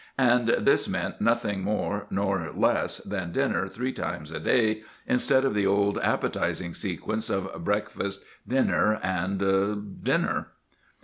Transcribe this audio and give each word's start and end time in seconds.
And 0.17 0.47
this 0.57 0.87
meant 0.89 1.21
nothing 1.21 1.61
more 1.61 2.07
nor 2.09 2.51
less 2.55 2.97
than 3.01 3.31
dinner 3.31 3.67
three 3.69 3.91
times 3.93 4.31
a 4.31 4.39
day, 4.39 4.81
instead 5.05 5.45
of 5.45 5.53
the 5.53 5.67
old 5.67 5.99
appetizing 5.99 6.73
sequence 6.73 7.29
of 7.29 7.51
breakfast, 7.63 8.25
dinner, 8.47 8.99
and—dinner. 9.03 10.47